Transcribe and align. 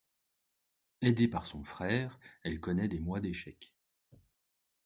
Aidée 1.01 1.27
par 1.27 1.45
son 1.45 1.63
frère, 1.63 2.19
elle 2.41 2.59
connaît 2.59 2.87
des 2.87 2.99
mois 2.99 3.19
d'échec. 3.19 3.71